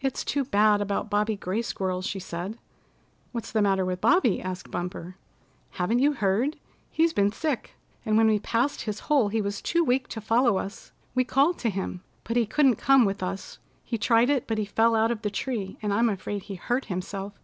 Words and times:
"It's 0.00 0.24
too 0.24 0.42
bad 0.44 0.80
about 0.80 1.08
Bobby 1.10 1.36
Gray 1.36 1.62
Squirrel," 1.62 2.02
she 2.02 2.18
said. 2.18 2.58
"What's 3.30 3.52
the 3.52 3.62
matter 3.62 3.84
with 3.84 4.00
Bobby?" 4.00 4.42
asked 4.42 4.68
Bumper. 4.72 5.14
"Haven't 5.70 6.00
you 6.00 6.12
heard? 6.14 6.56
He's 6.90 7.12
been 7.12 7.30
sick, 7.30 7.74
and 8.04 8.16
when 8.16 8.26
we 8.26 8.40
passed 8.40 8.80
his 8.80 8.98
hole 9.06 9.28
he 9.28 9.40
was 9.40 9.62
too 9.62 9.84
weak 9.84 10.08
to 10.08 10.20
follow 10.20 10.58
us. 10.58 10.90
We 11.14 11.22
called 11.22 11.60
to 11.60 11.70
him, 11.70 12.02
but 12.24 12.36
he 12.36 12.46
couldn't 12.46 12.78
come 12.78 13.04
with 13.04 13.22
us. 13.22 13.60
He 13.84 13.96
tried 13.96 14.28
it, 14.28 14.48
but 14.48 14.58
he 14.58 14.64
fell 14.64 14.96
out 14.96 15.12
of 15.12 15.22
the 15.22 15.30
tree, 15.30 15.78
and 15.80 15.94
I'm 15.94 16.08
afraid 16.08 16.42
he 16.42 16.56
hurt 16.56 16.86
himself." 16.86 17.34